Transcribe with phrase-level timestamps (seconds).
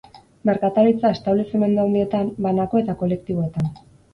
[0.49, 3.71] Merkataritza-establezimendu handietan, banako eta kolektiboetan.